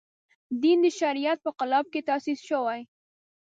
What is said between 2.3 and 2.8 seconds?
شوی.